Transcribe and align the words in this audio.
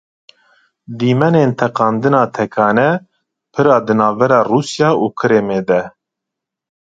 Dîmenên 0.99 1.49
teqandina 1.59 2.23
tekane 2.35 2.89
pira 3.53 3.77
di 3.85 3.93
navbera 3.99 4.39
Rûsya 4.49 4.89
û 5.03 5.05
Kirimê 5.19 5.59
de. 5.69 5.81